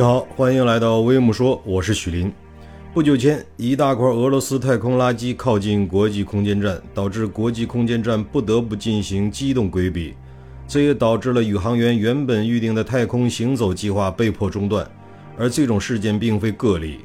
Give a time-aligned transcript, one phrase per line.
[0.00, 2.32] 你好，欢迎来到微姆说，我是许林。
[2.94, 10.14] 不久前，一大块俄罗斯太空垃圾靠近国际空间站，导致国际空间站不得不进行机动规避，
[10.66, 14.90] 这也导致了宇航员原本预定的太空行走计划被迫中断。
[15.36, 17.00] 而这种事件并非个例。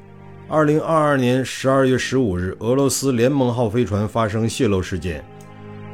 [0.48, 5.22] 二零二二年十二月十五日，俄罗斯联盟号飞船发生泄漏事件。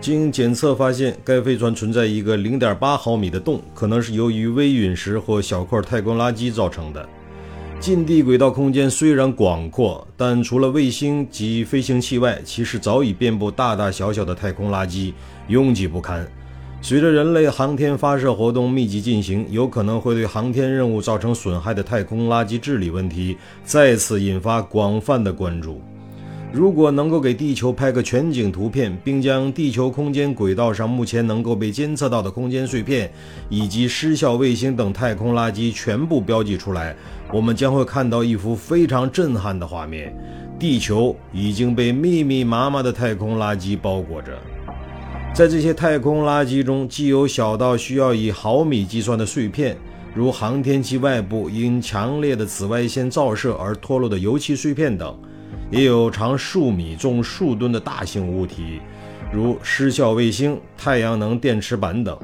[0.02, 7.08] 经检测发现，该飞船存在一个零点八毫米的洞，可能是由于微陨石或小块太空垃圾造成的。
[7.80, 15.14] 近地轨道空间虽然广阔，但除了卫星及飞行器外，其实早已遍布大大小小的太空垃圾，
[15.48, 16.28] 拥挤不堪。
[16.82, 25.80] 随着人类航天发射活动密集进行，有可能会对航天任务造成损害的太空垃圾治理问题再次引发广泛的关注。
[26.54, 33.10] 如果能够给地球拍个全景图片，并将地球空间轨道上目前能够被监测到的空间碎片
[33.50, 36.94] 以及失效卫星等太空垃圾全部标记出来，
[37.34, 40.14] 我们将会看到一幅非常震撼的画面：
[40.60, 44.38] 地球已经被密密麻麻的太空垃圾包裹着。
[45.34, 49.78] 在这些太空垃圾中，既有小到需要以毫米计算的碎片，
[50.14, 55.18] 如航天器外部因强烈的紫外线照射而脱落的油漆碎片等。
[55.72, 58.82] 也有长数米、重数吨的大型物体，
[59.32, 62.18] 如失效卫星、太阳能电池板等。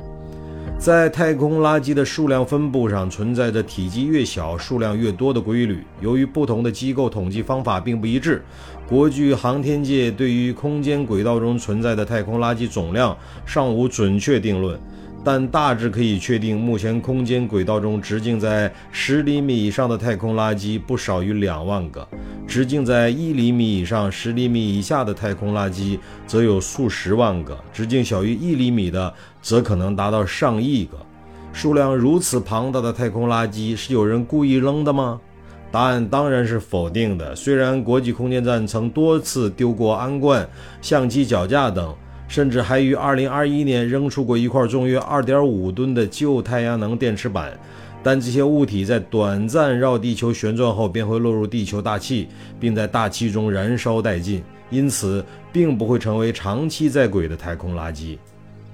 [0.78, 5.84] 在太空垃圾的数量分布上，存在着体积越小、数量越多的规律。
[6.02, 8.44] 由于不同的机构统计方法并不一致，
[8.88, 14.78] 国际航天界对于空间轨道中存在的太空垃圾总量尚无准确定论。
[15.24, 22.08] 但大致可以确定，目前空间轨道中直径在十厘米以上的太空垃圾不少于两万个，
[22.48, 30.98] 直径在一厘米以上、十厘米以下的太空垃圾则有数十万个，直径小于一厘米的则可能达到上亿个。
[31.52, 35.20] 数量如此庞大的太空垃圾是有人故意扔的吗？
[35.70, 37.36] 答案当然是否定的。
[37.36, 40.48] 虽然国际空间站曾多次丢过安罐、
[40.82, 41.94] 相机脚架等。
[42.28, 47.58] 甚至还于2021年扔出过一块重约2.5吨的旧太阳能电池板，
[48.04, 52.28] 但这些物体在短暂绕地球旋转后便会落入地球大气，
[52.60, 58.18] 并在大气中燃烧殆尽，因此并不会成为长期在轨的太空垃圾。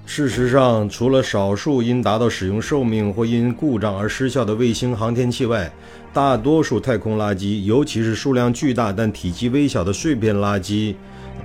[0.06, 5.72] 事实上，除了少数因达到使用寿命或因故障而失效的卫星航天器外，
[6.12, 10.96] 大多数太空垃圾，尤其是数量巨大但体积微小的碎片垃圾。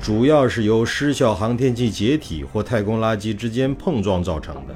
[0.00, 4.74] 主要是由失效航天器解体或太空垃圾之间碰撞造成的。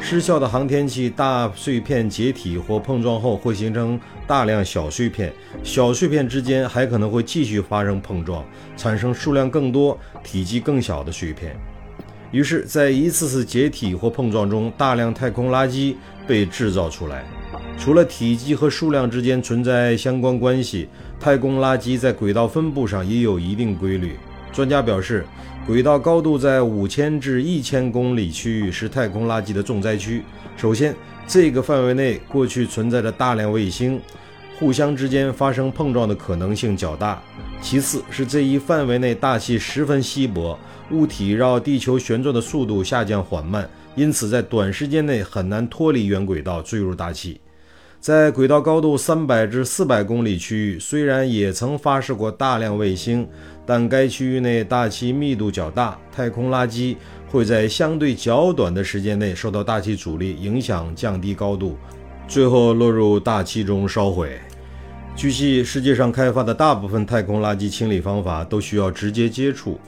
[0.00, 5.30] 失效的航天器大碎片解体或碰撞后，会形成大量小碎片，
[5.62, 8.42] 小碎片之间还可能会继续发生碰撞，
[8.78, 11.54] 产生数量更多、体积更小的碎片。
[12.32, 15.96] 于是，在一次次解体或碰撞中，大量太空垃圾
[16.28, 17.24] 被制造出来。
[17.76, 24.16] 除了体积和数量之间存在相关关系，太空垃圾在轨道分布上也有一定规律。
[24.52, 25.24] 专家表示，
[25.66, 30.22] 轨道高度在五千至一千公里区域是太空垃圾的重灾区。
[30.56, 30.94] 首先，
[31.26, 34.00] 这个范围内过去存在着大量卫星，
[34.58, 37.20] 互相之间发生碰撞的可能性较大。
[37.62, 40.58] 其次是这一范围内大气十分稀薄，
[40.90, 47.40] 物体绕地球旋转的速度下降缓慢，因此在短时间内很难脱离原轨道坠入大气。
[48.00, 53.28] 在轨道高度三百至四百公里区域，虽然也曾发射过大量卫星，
[53.66, 56.96] 但该区域内大气密度较大，太空垃圾
[57.28, 61.76] 会在相对较短的时间内受到大气阻力影响，降低高度，
[62.26, 64.40] 最后落入大气中烧毁。
[65.16, 69.78] 据悉，世界上开发的大部分太空垃圾清理方法都需要直接接触，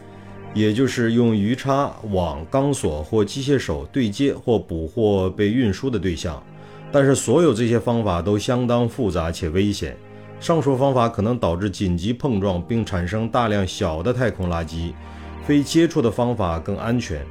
[0.53, 6.43] 也就是用鱼叉、网、钢索或机械手对接或捕获被运输的对象。
[6.91, 9.97] 但是所有这些方法都相当复杂且危险。
[10.39, 14.93] 上述方法可能导致紧急碰撞并产生大量小的太空垃圾。
[15.45, 17.25] 非接触的方法更安全。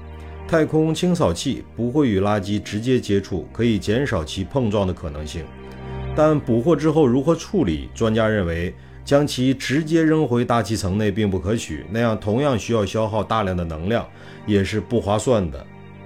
[0.48, 5.46] 太空清扫器不会与垃圾直接接触，可以减少其碰撞的可能性。
[6.16, 7.90] 但捕获之后如何处理？
[7.94, 8.74] 专家认为，
[9.04, 14.06] 将其直接扔回大气层内并不可取，那样同样需要消耗大量的能量，
[14.46, 15.66] 也是不划算的。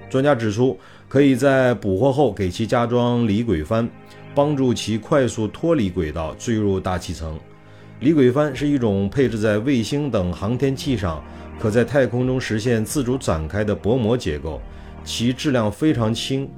[0.09, 0.77] 专家指出。
[1.07, 3.87] 可以在捕获后给其加装离轨帆，
[4.33, 7.39] 帮助其快速脱离轨道坠入大气层。
[7.99, 11.23] 离轨帆是一种配置在卫星等航天器上，
[11.59, 14.59] 可在太空中实现自主展开的薄膜结构，
[15.05, 16.49] 其质量非常轻。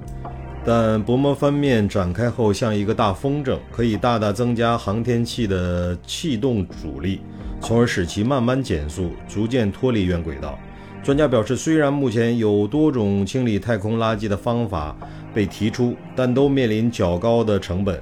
[0.69, 7.21] 但薄膜翻面展开后像一个大风筝，可以大大增加航天器的气动阻力，
[7.61, 10.59] 从而使其慢慢减速，逐渐脱离原轨道。
[11.01, 14.93] 专家表示，虽然目前有多种清理太空垃圾的方法
[15.33, 17.97] 被提出，但都面临较高的成本。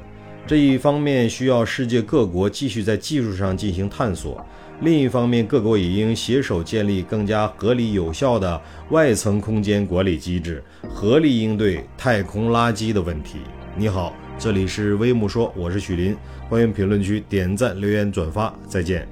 [0.47, 4.43] 这一方面需要世界各国继续在技术上进行探索，
[4.81, 13.39] 另一方面各国也应携手建立更加合理有效的外层空间管理机制，合力应对太空垃圾的问题。
[13.77, 16.15] 你好，这里是微木说，我是许林，
[16.49, 19.07] 欢迎评论区点赞、留言、转发，再见。